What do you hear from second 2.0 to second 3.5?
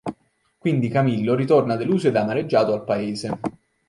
ed amareggiato al paese.